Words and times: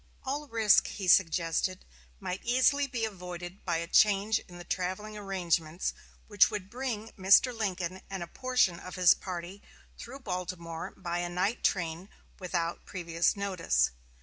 "All 0.23 0.47
risk," 0.47 0.87
he 0.87 1.07
suggested, 1.07 1.85
"might 2.19 2.41
be 2.41 2.53
easily 2.53 3.05
avoided 3.05 3.63
by 3.63 3.77
a 3.77 3.85
change 3.85 4.39
in 4.47 4.57
the 4.57 4.63
traveling 4.63 5.15
arrangements 5.15 5.93
which 6.25 6.49
would 6.49 6.71
bring 6.71 7.11
Mr. 7.11 7.55
Lincoln 7.55 8.01
and 8.09 8.23
a 8.23 8.27
portion 8.27 8.79
of 8.79 8.95
his 8.95 9.13
party 9.13 9.61
through 9.99 10.21
Baltimore 10.21 10.89
by 10.97 11.19
a 11.19 11.29
night 11.29 11.63
train 11.63 12.09
without 12.39 12.83
previous 12.87 13.35
notice." 13.37 13.91